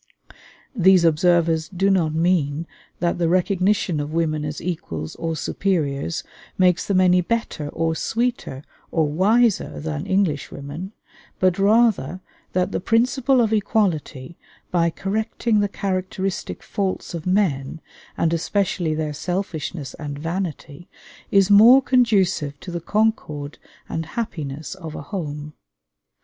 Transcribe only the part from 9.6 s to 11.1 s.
than Englishwomen;